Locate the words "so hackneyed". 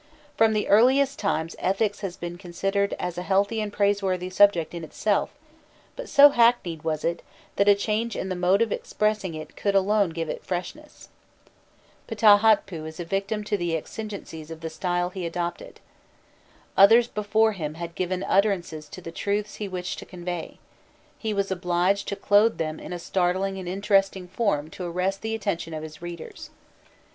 6.09-6.81